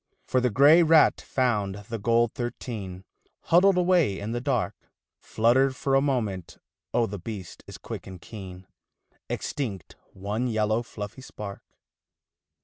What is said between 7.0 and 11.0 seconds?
the beast is quick and keen, Extinct one yellow